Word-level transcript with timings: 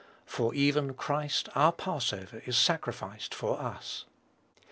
"For 0.25 0.55
even 0.55 0.95
Christ 0.95 1.47
our 1.53 1.71
passover 1.71 2.41
is 2.47 2.57
sacrificed 2.57 3.35
for 3.35 3.59
us." 3.61 4.05